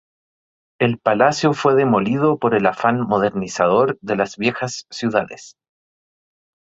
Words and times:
El 0.79 0.97
palacio 0.97 1.53
fue 1.53 1.75
demolido 1.75 2.39
por 2.39 2.55
el 2.55 2.65
afán 2.65 3.01
modernizador 3.01 3.99
de 4.01 4.15
las 4.15 4.35
viejas 4.35 4.87
ciudades. 4.89 5.57